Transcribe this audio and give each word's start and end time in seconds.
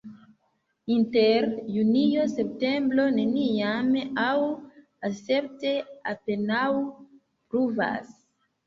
Inter 0.93 1.45
junio-septembro 1.75 3.05
neniam 3.19 3.93
aŭ 4.25 4.33
escepte 5.11 5.79
apenaŭ 6.17 6.69
pluvas. 6.83 8.15